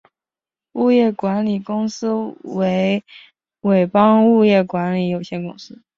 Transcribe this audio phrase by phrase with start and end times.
[0.73, 2.09] 物业管理公司
[2.41, 3.03] 为
[3.59, 5.79] 伟邦物业管理有限公司。